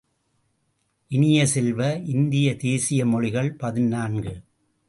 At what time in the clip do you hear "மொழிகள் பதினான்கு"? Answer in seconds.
3.05-4.43